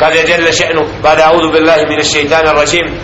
قال 0.00 0.24
جل 0.24 0.54
شأنه. 0.54 1.02
بعد 1.04 1.20
أعوذ 1.20 1.52
بالله 1.52 1.76
من 1.76 1.98
الشيطان 1.98 2.46
الرجيم. 2.46 2.98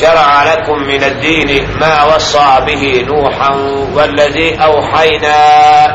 شرع 0.00 0.44
لكم 0.44 0.82
من 0.82 1.04
الدين 1.04 1.68
ما 1.80 2.14
وصى 2.14 2.60
به 2.66 3.04
نوحا 3.08 3.50
والذي 3.94 4.54
أوحينا 4.64 5.38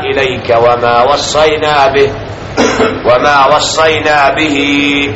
إليك 0.00 0.50
وما 0.50 1.02
وصينا 1.02 1.86
به 1.86 2.12
وما 3.06 3.46
وصينا 3.56 4.28
به 4.28 4.56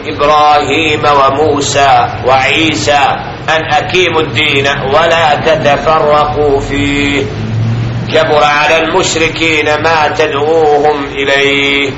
إبراهيم 0.06 1.02
وموسى 1.04 2.06
وعيسى 2.26 3.00
أن 3.48 3.74
أكيموا 3.74 4.20
الدين 4.20 4.66
ولا 4.66 5.34
تتفرقوا 5.34 6.60
فيه. 6.60 7.22
كبر 8.12 8.44
على 8.44 8.78
المشركين 8.78 9.82
ما 9.82 10.08
تدعوهم 10.18 11.04
إليه. 11.04 11.90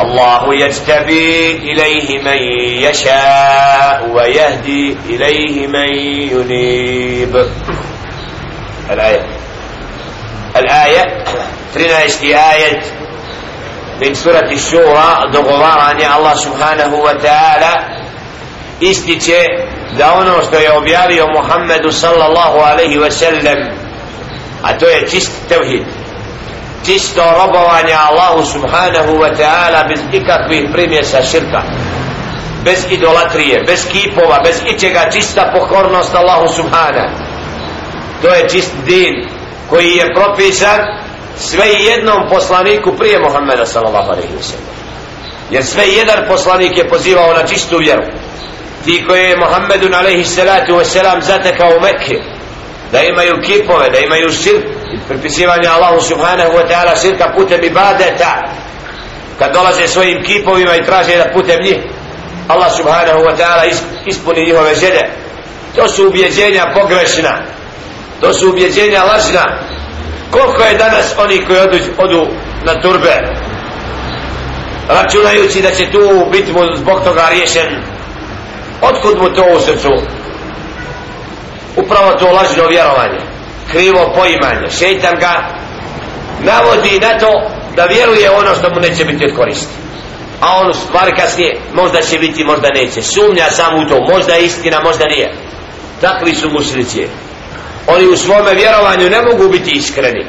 الله 0.00 0.54
يجتبي 0.54 1.50
إليه 1.56 2.22
من 2.22 2.38
يشاء 2.82 4.08
ويهدي 4.10 4.96
إليه 5.08 5.66
من 5.66 5.88
ينيب. 6.32 7.46
الآية. 8.90 9.26
الآية. 10.56 11.24
فرنا 11.74 12.04
اشتي 12.04 12.36
آية 12.36 12.82
من 14.02 14.14
سورة 14.14 14.50
الشورى 14.52 15.30
دغوار 15.32 15.78
عن 15.78 16.00
الله 16.00 16.34
سبحانه 16.34 16.94
وتعالى. 16.94 17.98
إستيتشي 18.82 19.68
da 19.98 20.12
ono 20.14 20.42
što 20.42 20.56
je 20.58 20.72
objavio 20.72 21.26
Muhammedu 21.26 21.92
sallallahu 21.92 22.58
alaihi 22.58 22.98
wa 22.98 23.10
sallam 23.10 23.58
a 24.62 24.72
čisto 26.86 27.22
robovanje 27.22 27.94
Allahu 27.94 28.44
subhanahu 28.46 29.12
wa 29.18 29.30
ta'ala 29.36 29.88
bez 29.88 30.00
ikakvih 30.12 30.68
primjesa 30.72 31.22
širka. 31.22 31.62
Bez 32.64 32.86
idolatrije, 32.90 33.62
bez 33.66 33.86
kipova, 33.92 34.40
bez 34.44 34.62
ičega 34.66 35.10
čista 35.12 35.52
pokornost 35.54 36.14
Allahu 36.14 36.48
subhanahu. 36.48 37.08
To 38.22 38.28
je 38.28 38.48
čist 38.48 38.72
din 38.86 39.28
koji 39.70 39.90
je 39.90 40.14
propisan 40.14 40.80
sve 41.36 41.66
jednom 41.66 42.28
poslaniku 42.28 42.92
prije 42.98 43.18
Muhammeda 43.20 43.66
sallallahu 43.66 44.10
alaihi 44.10 44.34
wa 44.38 44.42
sallam. 44.42 44.68
Jer 45.50 45.64
sve 45.64 45.84
jedan 45.88 46.24
poslanik 46.28 46.76
je 46.76 46.88
pozivao 46.88 47.32
na 47.32 47.46
čistu 47.46 47.78
vjeru. 47.78 48.02
Ti 48.84 49.04
koji 49.08 49.24
je 49.24 49.36
Muhammedun 49.36 49.94
alaihi 49.94 50.24
salatu 50.24 50.72
wa 50.72 50.84
sallam 50.84 51.22
zatekao 51.22 51.68
u 51.68 51.80
Mekke 51.80 52.18
da 52.92 53.02
imaju 53.02 53.42
kipove, 53.42 53.90
da 53.90 53.98
imaju 53.98 54.30
širk 54.30 54.77
pripisivanja 55.08 55.72
Allahu 55.72 56.00
subhanahu 56.00 56.52
wa 56.52 56.68
ta'ala 56.68 56.96
širka 57.02 57.32
putem 57.36 57.64
ibadeta. 57.64 58.48
Kad 59.38 59.52
dolaze 59.52 59.88
svojim 59.88 60.22
kipovima 60.24 60.76
i 60.76 60.84
traže 60.84 61.16
da 61.16 61.32
putem 61.32 61.62
njih 61.62 61.78
Allah 62.48 62.76
subhanahu 62.76 63.20
wa 63.24 63.36
ta'ala 63.36 63.64
ispuni 64.06 64.46
njihove 64.46 64.74
želje. 64.74 65.10
To 65.76 65.88
su 65.88 66.08
ubjeđenja 66.08 66.72
pogrešna. 66.74 67.42
To 68.20 68.32
su 68.34 68.48
ubjeđenja 68.48 69.02
lažna. 69.02 69.58
Koliko 70.30 70.62
je 70.62 70.78
danas 70.78 71.14
oni 71.18 71.44
koji 71.46 71.58
odu, 71.58 71.78
odu 71.98 72.26
na 72.64 72.80
turbe 72.80 73.14
računajući 74.88 75.62
da 75.62 75.70
će 75.70 75.90
tu 75.90 76.26
biti 76.32 76.52
mu 76.52 76.76
zbog 76.76 77.04
toga 77.04 77.28
riješen? 77.30 77.82
Otkud 78.82 79.18
mu 79.18 79.34
to 79.34 79.44
u 79.56 79.60
srcu? 79.60 79.90
Upravo 81.76 82.12
to 82.12 82.26
lažno 82.26 82.68
vjerovanje 82.68 83.27
krivo 83.70 84.12
poimanje. 84.14 84.70
Šeitan 84.78 85.16
ga 85.20 85.34
navodi 86.40 86.98
na 87.00 87.18
to 87.18 87.32
da 87.76 87.84
vjeruje 87.84 88.30
ono 88.30 88.54
što 88.54 88.70
mu 88.74 88.80
neće 88.80 89.04
biti 89.04 89.24
od 89.24 89.36
koristi. 89.36 89.74
A 90.40 90.56
on 90.56 90.74
stvar 90.74 91.16
kasnije 91.16 91.60
možda 91.74 92.02
će 92.02 92.18
biti, 92.18 92.44
možda 92.44 92.68
neće. 92.68 93.02
Sumnja 93.02 93.50
samo 93.50 93.78
u 93.78 93.88
to, 93.88 94.14
možda 94.14 94.34
je 94.34 94.44
istina, 94.44 94.80
možda 94.84 95.04
nije. 95.04 95.34
Takvi 96.00 96.34
su 96.34 96.50
mušlici 96.50 97.06
oni 97.88 98.06
u 98.06 98.16
svome 98.16 98.54
vjerovanju 98.54 99.10
ne 99.10 99.22
mogu 99.22 99.48
biti 99.48 99.70
iskreni. 99.70 100.26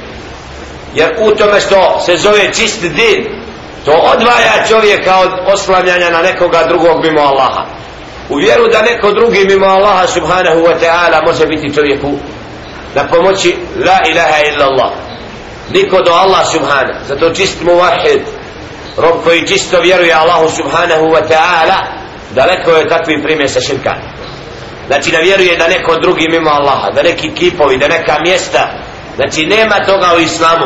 Jer 0.96 1.16
u 1.20 1.32
tome 1.32 1.60
što 1.60 2.00
se 2.06 2.18
zove 2.18 2.54
čist 2.54 2.82
din 2.82 3.28
to 3.86 3.92
odvaja 3.92 4.66
čovjeka 4.68 5.20
od 5.20 5.32
oslanjanja 5.54 6.10
na 6.10 6.22
nekoga 6.22 6.64
drugog 6.68 7.06
mimo 7.06 7.22
Allaha. 7.22 7.66
U 8.30 8.36
vjeru 8.36 8.68
da 8.68 8.82
neko 8.82 9.12
drugi 9.12 9.46
mimo 9.46 9.66
Allaha 9.66 10.08
subhanahu 10.08 10.60
wa 10.60 10.76
ta'ala 10.82 11.26
može 11.26 11.46
biti 11.46 11.76
čovjeku 11.76 12.12
da 13.00 13.08
pomoći 13.08 13.56
la 13.86 14.00
ilaha 14.12 14.38
illa 14.52 14.66
Allah 14.66 14.92
niko 15.70 16.02
do 16.02 16.12
Allah 16.12 16.46
subhanahu. 16.52 17.00
Zato 17.08 17.34
čist 17.34 17.62
muvahid. 17.62 18.22
Rob 18.98 19.24
koji 19.24 19.48
čisto 19.48 19.82
vjeruje 19.82 20.14
Allahu 20.14 20.50
subhanahu 20.50 21.06
wa 21.06 21.22
ta'ala 21.30 21.78
daleko 22.36 22.72
je 22.72 22.90
takvi 22.90 23.24
primjesa 23.24 23.62
širka. 23.62 23.96
Znači 24.88 25.12
da 25.12 25.18
vjeruje 25.18 25.58
da 25.58 25.68
neko 25.68 25.96
drugi 26.02 26.28
mimo 26.30 26.50
Allaha 26.50 26.92
da 26.96 27.02
neki 27.04 27.32
kipovi, 27.36 27.78
da 27.78 27.88
neka 27.88 28.16
mjesta. 28.26 28.70
Znači 29.16 29.46
nema 29.46 29.86
toga 29.86 30.08
u 30.18 30.20
islamu. 30.20 30.66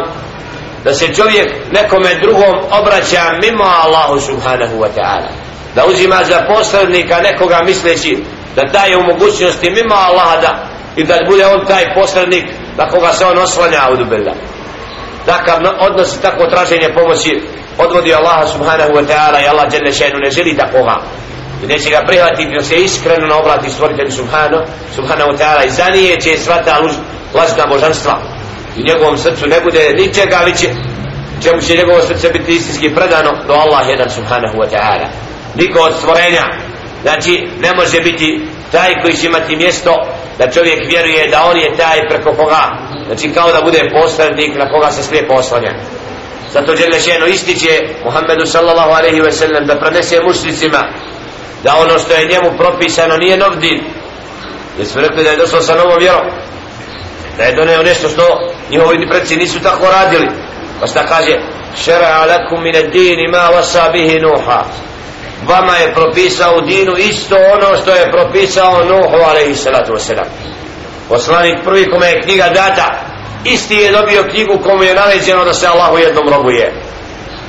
Da 0.83 0.93
se 0.93 1.13
čovjek 1.13 1.47
nekome 1.71 2.15
drugom 2.15 2.53
obraća 2.71 3.23
mimo 3.41 3.63
Allahu 3.83 4.19
subhanahu 4.19 4.75
wa 4.75 4.89
ta'ala. 4.97 5.29
Da 5.75 5.85
uzima 5.85 6.19
za 6.23 6.45
posrednika 6.47 7.21
nekoga 7.21 7.61
misleći 7.65 8.23
da 8.55 8.71
taj 8.71 8.89
je 8.89 8.97
u 8.97 9.03
mogućnosti 9.03 9.69
mimo 9.69 9.95
Allaha 9.95 10.37
da 10.41 10.72
i 10.95 11.03
da 11.03 11.15
bude 11.29 11.45
on 11.45 11.65
taj 11.65 11.93
posrednik 11.93 12.45
na 12.77 12.89
koga 12.89 13.13
se 13.13 13.25
on 13.25 13.37
oslanja 13.37 13.89
u 13.93 13.95
dubila 13.95 14.33
takav 15.25 15.57
odnos 15.79 16.15
i 16.15 16.21
takvo 16.21 16.45
traženje 16.45 16.89
pomoći 16.95 17.41
odvodi 17.77 18.13
Allaha 18.13 18.47
subhanahu 18.47 18.91
wa 18.91 19.05
ta'ala 19.07 19.43
i 19.43 19.47
Allah 19.47 19.65
dželle 19.71 19.91
šenu 19.91 20.19
ne 20.23 20.29
želi 20.31 20.57
takoga 20.57 20.95
i 21.63 21.67
neće 21.67 21.89
ga 21.89 22.01
prihvatiti 22.07 22.55
da 22.57 22.63
se 22.63 22.75
iskreno 22.75 23.27
na 23.27 23.37
obrati 23.37 23.69
stvoritelju 23.69 24.11
subhanahu 24.11 24.63
subhanahu 24.95 25.29
wa 25.31 25.37
ta'ala 25.37 25.65
i 25.65 25.69
za 25.69 25.85
nije 25.85 26.21
će 26.21 26.37
svata 26.37 26.79
lažna 27.33 27.65
božanstva. 27.69 28.19
I 28.77 28.83
njegovom 28.83 29.17
srcu 29.17 29.47
ne 29.47 29.61
bude 29.61 29.93
ničega 29.97 30.37
ali 30.41 30.57
će 30.57 30.67
čemu 31.43 31.61
će 31.61 31.77
njegovo 31.77 32.01
srce 32.01 32.29
biti 32.29 32.51
istinski 32.51 32.95
predano 32.95 33.31
do 33.47 33.53
Allah 33.53 33.89
jedan 33.89 34.09
subhanahu 34.09 34.57
wa 34.57 34.67
ta'ala. 34.73 35.07
Niko 35.55 35.79
od 35.79 35.93
stvorenja 35.97 36.43
znači 37.01 37.47
ne 37.59 37.71
može 37.75 38.01
biti 38.01 38.47
taj 38.71 38.93
koji 39.01 39.13
će 39.13 39.27
imati 39.27 39.55
mjesto 39.55 39.91
da 40.37 40.51
čovjek 40.51 40.79
vjeruje 40.87 41.27
da 41.27 41.43
on 41.51 41.57
je 41.57 41.77
taj 41.77 42.07
preko 42.09 42.33
koga 42.33 42.63
znači 43.07 43.33
kao 43.33 43.51
da 43.51 43.61
bude 43.61 43.89
posrednik 43.93 44.55
na 44.55 44.69
koga 44.69 44.91
se 44.91 45.03
sve 45.03 45.27
poslanja 45.27 45.71
zato 46.53 46.75
žele 46.75 46.99
šeno 46.99 47.27
ističe 47.27 47.81
Muhammedu 48.05 48.45
sallallahu 48.45 48.91
alaihi 48.91 49.21
ve 49.21 49.31
sellem 49.31 49.65
da 49.67 49.79
prenese 49.79 50.17
mušnicima 50.27 50.81
da 51.63 51.75
ono 51.75 51.99
što 51.99 52.13
je 52.13 52.27
njemu 52.27 52.57
propisano 52.57 53.17
nije 53.17 53.37
nov 53.37 53.55
din. 53.55 53.83
Jer 54.77 54.87
smo 54.87 55.01
rekli 55.01 55.23
da 55.23 55.29
je 55.29 55.37
došlo 55.37 55.61
sa 55.61 55.75
novom 55.75 55.99
vjerom. 55.99 56.27
Da 57.37 57.43
je 57.43 57.55
doneo 57.55 57.83
nešto 57.83 58.09
što 58.09 58.53
njihovi 58.69 59.07
predsi 59.09 59.35
nisu 59.35 59.59
tako 59.59 59.85
radili. 59.91 60.27
Pa 60.79 60.87
šta 60.87 61.05
kaže? 61.07 61.39
Šera 61.83 62.25
lakum 62.25 62.63
min 62.63 62.75
ad-din 62.75 63.31
ma 63.31 63.49
wasa 63.57 63.91
bihi 63.91 64.19
nuha 64.19 64.63
vama 65.47 65.75
je 65.75 65.93
propisao 65.93 66.61
dinu 66.61 66.97
isto 66.97 67.35
ono 67.35 67.77
što 67.81 67.91
je 67.91 68.11
propisao 68.11 68.83
Nuhu 68.83 69.29
alaihi 69.29 69.55
salatu 69.55 69.93
wasalam. 69.93 70.27
Poslanik 71.09 71.63
prvi 71.63 71.89
kome 71.89 72.07
je 72.07 72.21
knjiga 72.21 72.49
data 72.49 73.13
isti 73.43 73.75
je 73.75 73.91
dobio 73.91 74.23
knjigu 74.31 74.59
komu 74.63 74.83
je 74.83 74.95
naređeno 74.95 75.45
da 75.45 75.53
se 75.53 75.67
Allahu 75.67 75.97
jednom 75.97 76.29
robuje. 76.29 76.73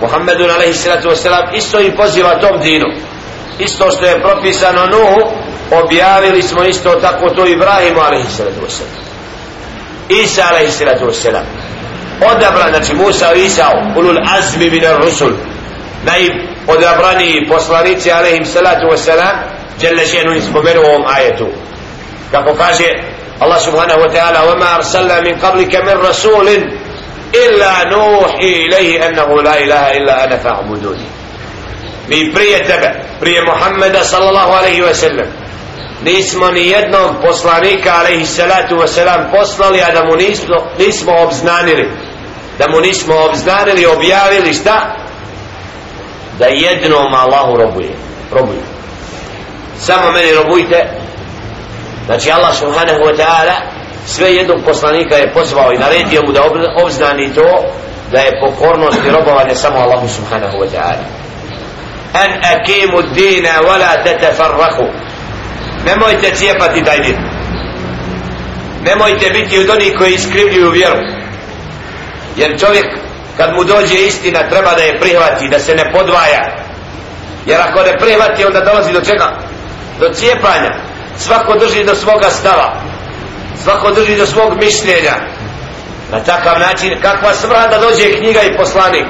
Muhammedun 0.00 0.50
alaihi 0.50 0.74
salatu 0.74 1.08
wasalam 1.08 1.56
isto 1.56 1.80
i 1.80 1.96
poziva 1.96 2.40
tom 2.40 2.60
dinu. 2.60 2.86
Isto 3.58 3.90
što 3.90 4.06
je 4.06 4.22
propisano 4.22 4.86
Nuhu 4.86 5.20
objavili 5.84 6.42
smo 6.42 6.64
isto 6.64 6.90
tako 6.90 7.34
to 7.34 7.46
Ibrahimu 7.46 8.00
alaihi 8.00 8.30
salatu 8.30 8.60
wasalam. 8.66 9.04
Isa 10.08 10.42
alaihi 10.50 10.70
salatu 10.70 11.04
wasalam. 11.04 11.44
Odabran, 12.32 12.68
znači 12.70 12.94
Musa 12.94 13.34
i 13.34 13.44
Isa 13.44 13.70
ulul 13.96 14.18
azmi 14.38 14.70
minar 14.70 14.96
rusul 14.96 15.32
najodabrani 16.67 17.47
poslanici 17.49 18.11
alaihim 18.11 18.45
salatu 18.45 18.87
wasalam 18.87 19.35
jelle 19.81 20.05
šenu 20.07 20.33
ispomenu 20.35 20.81
u 20.81 20.85
ovom 20.85 21.05
ajetu 21.07 21.47
kako 22.31 22.53
kaže 22.53 22.85
Allah 23.39 23.59
subhanahu 23.61 24.01
wa 24.01 24.11
ta'ala 24.11 24.39
وما 24.51 24.75
أرسلنا 24.75 25.21
من 25.21 25.35
قبلك 25.39 25.75
من 25.75 25.93
رسول 26.09 26.47
إلا 27.35 27.73
نوحي 27.91 28.53
إليه 28.65 29.07
أنه 29.07 29.41
لا 29.41 29.55
إله 29.59 29.91
إلا 29.97 30.23
أنا 30.23 30.37
فاعبدوني 30.37 31.05
mi 32.09 32.33
prije 32.33 32.63
tebe, 32.65 33.03
prije 33.19 33.41
Muhammeda 33.41 34.03
sallallahu 34.03 34.51
alaihi 34.53 34.81
wa 34.81 34.93
sallam 34.93 35.27
nismo 36.03 36.51
ni 36.51 36.67
jednog 36.67 37.11
poslanika 37.21 37.93
alaihi 37.99 38.25
salatu 38.25 38.75
wa 38.75 38.87
salam 38.87 39.31
poslali 39.31 39.81
a 39.81 39.91
da 39.93 40.03
mu 40.05 40.15
nismo, 40.15 40.55
nismo 40.79 41.11
obznanili 41.23 41.89
da 42.59 42.65
mu 42.69 42.79
nismo 42.81 43.15
obznanili 43.25 43.85
objavili 43.85 44.53
šta 44.53 44.95
Da 46.38 46.46
jednom 46.46 47.14
Allahu 47.14 47.56
robuje. 47.56 47.90
Robuje 48.32 48.74
samo 49.78 50.12
meni 50.12 50.32
robujte. 50.32 50.84
Znači 52.06 52.30
Allah 52.30 52.54
subhanahu 52.54 53.00
wa 53.00 53.16
ta'ala 53.16 53.54
sve 54.06 54.34
jednog 54.34 54.60
poslanika 54.64 55.16
je 55.16 55.32
pozvao 55.32 55.72
i 55.72 55.78
naredio 55.78 56.20
mu 56.26 56.32
da 56.32 56.42
obznani 56.84 57.34
to 57.34 57.64
da 58.12 58.18
je 58.20 58.40
pokornost 58.40 58.98
i 59.06 59.10
robovanje 59.10 59.54
samo 59.54 59.78
Allahu 59.78 60.08
subhanahu 60.08 60.56
wa 60.56 60.68
ta'ala. 60.74 61.04
An 62.12 62.30
akimu 62.54 63.02
dina 63.02 63.50
wala 63.68 64.04
tatafarraku. 64.04 64.86
Nemojte 65.86 66.34
cijepati 66.34 66.84
taj 66.84 66.98
din 66.98 67.16
nemojte 68.84 69.30
biti 69.30 69.58
od 69.58 69.70
onih 69.70 69.92
koji 69.98 70.14
iskrivljuju 70.14 70.70
vjeru. 70.70 70.98
Jer 72.36 72.60
čovjek 72.60 72.86
kad 73.36 73.54
mu 73.54 73.64
dođe 73.64 73.94
istina 73.94 74.48
treba 74.50 74.74
da 74.74 74.82
je 74.82 75.00
prihvati 75.00 75.48
da 75.48 75.58
se 75.58 75.74
ne 75.74 75.92
podvaja. 75.92 76.56
Jer 77.46 77.60
ako 77.60 77.82
ne 77.82 77.98
prihvati 77.98 78.44
onda 78.44 78.60
dolazi 78.60 78.92
do 78.92 79.00
čega? 79.00 79.38
Do 80.00 80.08
cijepanja. 80.14 80.74
Svako 81.18 81.58
drži 81.58 81.84
do 81.84 81.94
svoga 81.94 82.30
stava. 82.30 82.74
Svako 83.64 83.90
drži 83.90 84.16
do 84.16 84.26
svog 84.26 84.52
mišljenja. 84.62 85.14
Na 86.12 86.20
takav 86.20 86.60
način 86.60 87.00
kakva 87.02 87.34
svrha 87.34 87.66
da 87.66 87.78
dođe 87.78 88.18
knjiga 88.18 88.42
i 88.42 88.56
poslanik? 88.56 89.06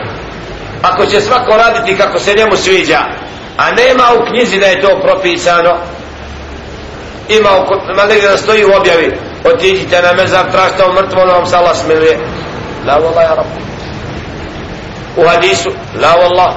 Ako 0.82 1.06
će 1.06 1.20
svako 1.20 1.56
raditi 1.56 1.96
kako 1.96 2.18
se 2.18 2.34
njemu 2.34 2.56
sviđa 2.56 2.98
a 3.56 3.70
nema 3.70 4.04
u 4.18 4.26
knjizi 4.26 4.58
da 4.58 4.66
je 4.66 4.80
to 4.80 5.00
propisano 5.02 5.76
ima 7.28 7.50
u 7.50 7.90
ima 7.92 8.06
negdje 8.06 8.28
da 8.28 8.36
stoji 8.36 8.64
u 8.64 8.72
objavi 8.80 9.18
otiđite 9.44 10.02
na 10.02 10.12
mezar 10.12 10.50
tražite 10.52 10.84
o 10.84 10.92
mrtvo 10.92 11.24
na 11.24 11.32
vam 11.32 11.46
sala 11.46 11.74
smiluje. 11.74 12.18
La 12.86 12.96
vola 12.98 13.22
ja 13.22 13.34
rabu 13.34 13.73
u 15.16 15.28
hadisu 15.28 15.70
la 16.00 16.14
wallah. 16.20 16.52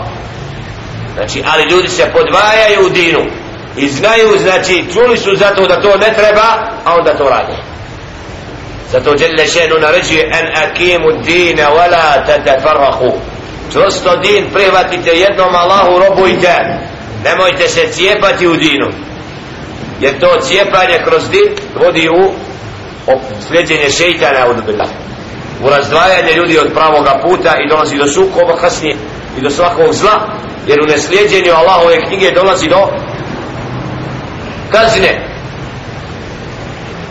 Znači 1.15 1.44
ali 1.54 1.63
ljudi 1.71 1.88
se 1.88 2.12
podvajaju 2.13 2.86
u 2.86 2.89
dinu 2.89 3.19
i 3.77 3.88
znaju 3.88 4.38
znači 4.39 4.86
čuli 4.94 5.18
su 5.18 5.36
zato 5.36 5.68
da 5.68 5.81
to 5.81 5.98
ne 5.98 6.13
treba 6.13 6.48
a 6.86 6.95
onda 6.95 7.18
to 7.18 7.24
rade. 7.24 7.57
Zato 8.92 9.15
Đelle 9.15 9.48
šenu 9.48 9.75
naređuje 9.81 10.31
en 10.33 10.48
akimu 10.63 11.24
dine 11.25 11.63
wala 11.63 12.25
tatafarrahu 12.25 13.12
čvrsto 13.71 14.15
din 14.15 14.45
prihvatite 14.54 15.09
jednom 15.09 15.56
Allahu 15.56 16.00
robujte. 16.00 16.56
Nemojte 17.24 17.68
se 17.68 17.88
cijepati 17.92 18.48
u 18.48 18.56
dinu. 18.56 18.88
Jer 20.01 20.19
to 20.19 20.42
cijepanje 20.42 21.00
kroz 21.06 21.30
din 21.30 21.56
vodi 21.83 22.09
u 22.09 22.31
sljeđenje 23.48 23.89
šeitana 23.89 24.45
od 24.45 24.65
u 25.63 25.69
razdvajanje 25.69 26.33
ljudi 26.33 26.59
od 26.59 26.74
pravoga 26.74 27.19
puta 27.24 27.56
i 27.56 27.69
dolazi 27.69 27.98
do 27.98 28.07
sukoba 28.07 28.56
kasnije 28.62 28.95
i 29.38 29.42
do 29.42 29.50
svakog 29.50 29.94
zla 29.94 30.27
jer 30.68 30.81
u 30.81 30.86
neslijedjenju 30.86 31.51
Allahove 31.54 32.06
knjige 32.07 32.31
dolazi 32.31 32.68
do 32.69 32.88
kazne. 34.71 35.27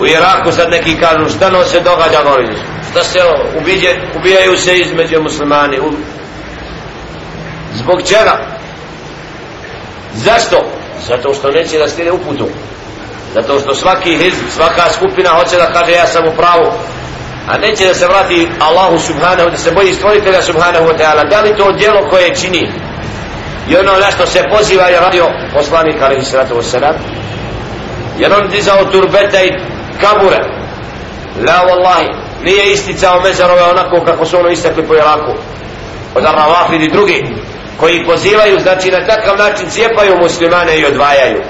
U 0.01 0.07
Iraku 0.07 0.53
sad 0.53 0.71
neki 0.71 0.97
kažu 1.01 1.37
šta 1.37 1.51
no 1.51 1.65
se 1.65 1.81
događa 1.81 2.23
gori 2.23 2.57
šta 2.97 3.05
se 3.05 3.19
ubije, 3.61 4.03
ubijaju 4.17 4.57
se 4.57 4.79
između 4.79 5.23
muslimani. 5.23 5.79
U... 5.81 5.93
zbog 7.75 8.03
čega? 8.03 8.39
Zašto? 10.15 10.57
Zato 11.09 11.35
što 11.35 11.51
neće 11.51 11.79
da 11.79 11.89
slijede 11.89 12.13
uputu. 12.13 12.49
Zato 13.35 13.61
što 13.61 13.75
svaki 13.75 14.17
hizb, 14.17 14.45
svaka 14.51 14.93
skupina 14.93 15.31
hoće 15.31 15.57
da 15.57 15.73
kaže 15.73 15.93
ja 15.93 16.07
sam 16.07 16.29
u 16.29 16.37
pravu 16.37 16.73
a 17.49 17.59
neće 17.59 17.87
da 17.87 17.95
se 17.95 18.07
vrati 18.07 18.49
Allahu 18.61 18.99
subhanahu 18.99 19.51
da 19.51 19.57
se 19.57 19.71
boji 19.71 19.95
stvoritelja 19.95 20.43
subhanahu 20.43 20.85
wa 20.87 20.99
ta'ala. 20.99 21.29
Da 21.31 21.41
li 21.41 21.57
to 21.57 21.73
djelo 21.73 22.09
koje 22.11 22.35
čini? 22.35 22.71
I 23.69 23.77
ono 23.77 23.93
na 23.93 24.11
što 24.11 24.27
se 24.27 24.43
poziva 24.51 24.85
je 24.85 25.01
radio 25.01 25.27
poslanik 25.55 26.03
alaihi 26.03 26.25
sallatu 26.25 26.55
wasalam 26.55 26.95
jer 28.19 28.33
on 28.33 28.51
dizao 28.51 28.85
turbeta 28.85 29.43
i 29.43 29.53
kabure. 30.01 30.41
La 31.47 31.65
wallahi 31.69 32.15
nije 32.43 32.73
isticao 32.73 33.21
mezarove 33.21 33.63
onako 33.63 34.05
kako 34.05 34.25
su 34.27 34.39
ono 34.39 34.49
istakli 34.49 34.87
po 34.87 34.95
Iraku. 34.95 35.33
Od 36.15 36.25
Arravafid 36.25 36.83
i 36.83 36.91
drugi 36.91 37.25
koji 37.81 38.07
pozivaju 38.07 38.61
znači 38.61 38.91
na 38.91 39.07
takav 39.07 39.39
način 39.39 39.71
cijepaju 39.71 40.19
muslimane 40.19 40.79
i 40.79 40.87
odvajaju. 40.87 41.43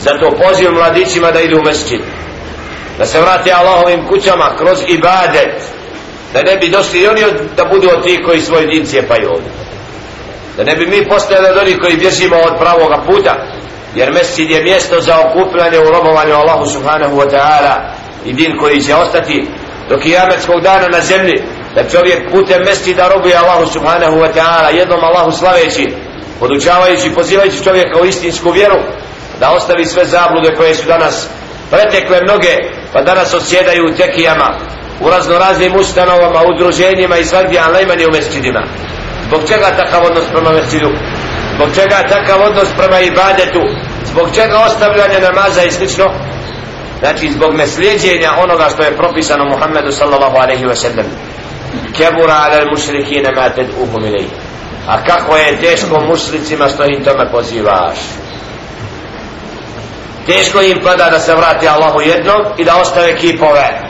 Zato 0.00 0.30
pozivam 0.46 0.74
mladićima 0.74 1.30
da 1.30 1.40
idu 1.40 1.58
u 1.58 1.62
mesčinu 1.62 2.04
da 2.98 3.06
se 3.06 3.20
vrate 3.20 3.52
Allahovim 3.52 4.08
kućama 4.08 4.56
kroz 4.58 4.78
ibadet. 4.88 5.62
Da 6.32 6.42
ne 6.42 6.56
bi 6.56 6.68
došli 6.68 6.98
i 6.98 7.08
oni 7.08 7.24
od, 7.24 7.34
da 7.56 7.64
budu 7.64 7.88
od 7.96 8.04
tih 8.04 8.20
koji 8.26 8.40
svoj 8.40 8.66
din 8.66 8.86
cijepaju 8.86 9.28
ovdje. 9.30 9.50
Da 10.56 10.64
ne 10.64 10.76
bi 10.76 10.86
mi 10.86 11.08
postali 11.08 11.48
od 11.50 11.58
onih 11.58 11.78
koji 11.80 11.96
bježimo 11.96 12.36
od 12.36 12.58
pravoga 12.58 13.02
puta. 13.06 13.34
Jer 13.94 14.12
mesčin 14.12 14.50
je 14.50 14.62
mjesto 14.62 15.00
za 15.00 15.16
okupljanje 15.20 15.78
u 15.78 15.90
robovanju 15.90 16.34
Allahu 16.34 16.66
subhanahu 16.66 17.16
wa 17.16 17.30
ta'ala 17.30 17.74
i 18.24 18.32
din 18.32 18.58
koji 18.60 18.82
će 18.82 18.94
ostati 18.94 19.48
do 19.88 19.98
kijametskog 19.98 20.60
dana 20.60 20.88
na 20.88 21.00
zemlji. 21.00 21.42
Da 21.74 21.88
čovjek 21.88 22.30
putem 22.32 22.62
mesti 22.66 22.94
da 22.94 23.08
robuje 23.08 23.36
Allahu 23.36 23.66
subhanahu 23.72 24.16
wa 24.16 24.32
ta'ala 24.34 24.76
jednom 24.76 25.00
Allahu 25.04 25.30
slaveći 25.30 25.92
podučavajući, 26.40 27.14
pozivajući 27.14 27.64
čovjeka 27.64 28.00
u 28.00 28.04
istinsku 28.04 28.50
vjeru 28.50 28.76
da 29.40 29.50
ostavi 29.50 29.84
sve 29.84 30.04
zablude 30.04 30.54
koje 30.56 30.74
su 30.74 30.88
danas 30.88 31.28
pretekle 31.70 32.20
mnoge 32.22 32.56
pa 32.96 33.02
danas 33.02 33.34
osjedaju 33.34 33.86
u 33.86 33.96
tekijama 33.96 34.48
u 35.00 35.10
razno 35.10 35.38
raznim 35.38 35.74
ustanovama, 35.74 36.40
udruženjima 36.54 37.16
i 37.16 37.24
svakdje, 37.24 37.60
ali 37.64 37.74
najmanje 37.74 38.06
u 38.06 38.10
mesčidima 38.10 38.62
zbog 39.26 39.40
čega 39.48 39.76
takav 39.76 40.04
odnos 40.04 40.24
prema 40.32 40.50
mesčidu 40.50 40.90
zbog 41.54 41.68
čega 41.74 42.08
takav 42.08 42.42
odnos 42.42 42.68
prema 42.78 43.00
ibadetu? 43.00 43.62
Zbog 44.04 44.28
čega 44.34 44.58
ostavljanje 44.66 45.18
namaza 45.20 45.62
i 45.62 45.70
slično? 45.70 46.04
Znači 47.00 47.28
zbog 47.28 47.54
neslijedjenja 47.54 48.30
onoga 48.38 48.66
što 48.74 48.82
je 48.82 48.96
propisano 48.96 49.44
Muhammedu 49.44 49.92
sallallahu 49.92 50.36
alaihi 50.36 50.64
wa 50.64 50.74
sallam. 50.74 51.06
Kebura 51.96 52.34
ala 52.34 52.70
mušrikina 52.70 53.30
ma 53.36 53.48
ted 53.48 53.66
uhum 53.82 54.04
a 54.88 55.04
kako 55.04 55.36
je 55.36 55.60
teško 55.60 56.00
mušlicima 56.00 56.68
što 56.68 56.84
im 56.84 57.04
tome 57.04 57.30
pozivaš 57.30 57.98
teško 60.26 60.62
im 60.62 60.80
pada 60.84 61.10
da 61.10 61.20
se 61.20 61.34
vrate 61.34 61.68
Allahu 61.68 62.00
jednom 62.00 62.42
i 62.58 62.64
da 62.64 62.76
ostave 62.76 63.16
kipove 63.16 63.80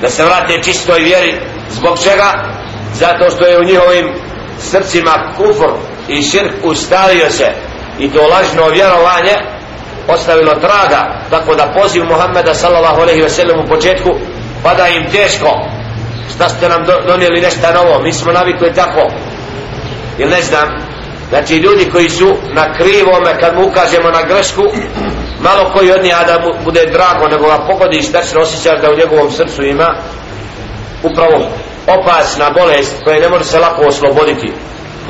da 0.00 0.10
se 0.10 0.24
vrate 0.24 0.62
čistoj 0.62 1.00
vjeri. 1.00 1.40
Zbog 1.70 1.98
čega? 2.02 2.54
zato 2.94 3.30
što 3.30 3.46
je 3.46 3.58
u 3.58 3.64
njihovim 3.64 4.14
srcima 4.58 5.32
kufr 5.36 5.70
i 6.08 6.22
širk 6.22 6.52
ustavio 6.64 7.30
se. 7.30 7.46
I 7.98 8.10
to 8.10 8.20
lažno 8.22 8.68
vjerovanje 8.68 9.34
ostavilo 10.08 10.54
traga. 10.54 11.14
Tako 11.30 11.54
da 11.54 11.72
poziv 11.80 12.04
Muhammeda 12.04 12.54
sallallahu 12.54 13.00
alaihi 13.00 13.22
ve 13.22 13.28
sellem 13.28 13.60
u 13.60 13.68
početku 13.68 14.10
pada 14.62 14.88
im 14.88 15.10
teško. 15.10 15.48
Šta 16.34 16.48
ste 16.48 16.68
nam 16.68 16.84
donijeli 17.06 17.40
nešto 17.40 17.72
novo? 17.74 18.02
Mi 18.02 18.12
smo 18.12 18.32
navikli 18.32 18.72
tako. 18.74 19.10
Ili 20.18 20.30
ne 20.30 20.42
znam? 20.42 20.68
Znači 21.28 21.54
ljudi 21.54 21.90
koji 21.92 22.08
su 22.08 22.36
na 22.52 22.72
krivome 22.72 23.40
kad 23.40 23.54
mu 23.54 23.66
ukažemo 23.66 24.10
na 24.10 24.22
grešku 24.22 24.62
malo 25.44 25.70
koji 25.74 25.92
od 25.92 26.02
njih 26.02 26.14
da 26.26 26.38
bude 26.64 26.82
drago 26.86 27.28
nego 27.28 27.46
ga 27.46 27.66
pogodiš 27.70 28.12
tačno 28.12 28.40
osjećaš 28.40 28.80
da 28.80 28.90
u 28.90 28.96
njegovom 28.96 29.30
srcu 29.30 29.62
ima 29.62 29.88
upravo 31.02 31.36
opasna 31.96 32.50
bolest 32.50 33.04
koja 33.04 33.20
ne 33.20 33.28
može 33.28 33.44
se 33.44 33.58
lako 33.58 33.82
osloboditi. 33.82 34.52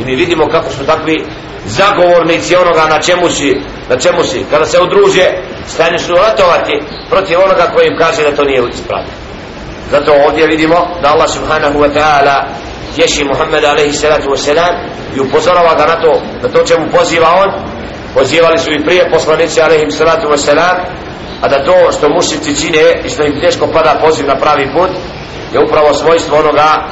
I 0.00 0.04
mi 0.04 0.14
vidimo 0.14 0.48
kako 0.48 0.70
su 0.70 0.86
takvi 0.86 1.24
zagovornici 1.64 2.56
onoga 2.56 2.86
na 2.90 3.00
čemu 3.00 3.28
si 3.30 3.60
na 3.90 3.96
čemu 3.96 4.24
si. 4.24 4.44
Kada 4.50 4.66
se 4.66 4.80
udruže 4.80 5.26
stanje 5.66 5.98
su 5.98 6.12
ratovati 6.14 6.82
protiv 7.10 7.38
onoga 7.40 7.70
koji 7.74 7.86
im 7.86 7.98
kaže 7.98 8.22
da 8.22 8.36
to 8.36 8.44
nije 8.44 8.62
ispravno. 8.72 9.10
Zato 9.90 10.12
ovdje 10.26 10.46
vidimo 10.46 10.88
da 11.02 11.08
Allah 11.08 11.30
subhanahu 11.30 11.78
wa 11.78 11.90
ta'ala 11.94 12.44
tješi 12.96 13.24
Muhammed 13.24 13.64
alaihi 13.64 13.92
salatu 13.92 14.28
wa 14.30 14.36
salam 14.36 14.74
i 15.16 15.20
upozorava 15.20 15.74
ga 15.74 15.86
na 15.86 16.00
to 16.00 16.22
na 16.42 16.48
to 16.48 16.64
čemu 16.66 16.86
poziva 16.92 17.28
on 17.42 17.74
pozivali 18.14 18.59
su 18.59 18.73
i 18.73 18.85
prije 18.85 19.11
poslanici 19.11 19.62
alaihim 19.62 19.90
salatu 19.90 20.26
wa 20.28 20.37
salam 20.37 20.76
a 21.42 21.49
da 21.49 21.64
to 21.64 21.92
što 21.92 22.09
mušici 22.09 22.61
čine 22.61 23.00
i 23.04 23.09
što 23.09 23.23
im 23.25 23.40
teško 23.40 23.66
pada 23.66 23.99
poziv 24.04 24.26
na 24.26 24.37
pravi 24.37 24.73
put 24.73 24.90
je 25.52 25.64
upravo 25.64 25.94
svojstvo 25.94 26.38
onoga 26.38 26.85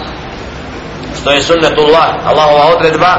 što 1.21 1.31
je 1.31 1.43
sunnetullah 1.43 2.09
Allahova 2.25 2.77
odredba 2.77 3.15